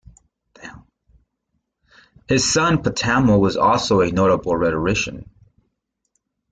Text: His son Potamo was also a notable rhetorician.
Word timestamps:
His 2.27 2.51
son 2.51 2.79
Potamo 2.81 3.39
was 3.39 3.55
also 3.55 4.01
a 4.01 4.09
notable 4.11 4.57
rhetorician. 4.57 5.29